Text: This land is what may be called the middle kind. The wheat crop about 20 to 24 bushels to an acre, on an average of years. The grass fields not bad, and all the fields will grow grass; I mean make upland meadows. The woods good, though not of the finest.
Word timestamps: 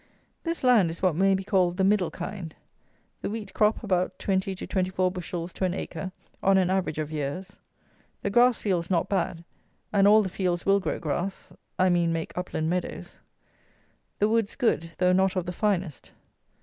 This 0.41 0.63
land 0.63 0.89
is 0.89 1.03
what 1.03 1.15
may 1.15 1.35
be 1.35 1.43
called 1.43 1.77
the 1.77 1.83
middle 1.83 2.09
kind. 2.09 2.55
The 3.21 3.29
wheat 3.29 3.53
crop 3.53 3.83
about 3.83 4.17
20 4.17 4.55
to 4.55 4.65
24 4.65 5.11
bushels 5.11 5.53
to 5.53 5.63
an 5.63 5.75
acre, 5.75 6.11
on 6.41 6.57
an 6.57 6.71
average 6.71 6.97
of 6.97 7.11
years. 7.11 7.59
The 8.23 8.31
grass 8.31 8.59
fields 8.61 8.89
not 8.89 9.09
bad, 9.09 9.43
and 9.93 10.07
all 10.07 10.23
the 10.23 10.27
fields 10.27 10.65
will 10.65 10.79
grow 10.79 10.97
grass; 10.97 11.53
I 11.77 11.89
mean 11.89 12.11
make 12.11 12.35
upland 12.35 12.67
meadows. 12.67 13.19
The 14.17 14.27
woods 14.27 14.55
good, 14.55 14.89
though 14.97 15.13
not 15.13 15.35
of 15.35 15.45
the 15.45 15.53
finest. 15.53 16.13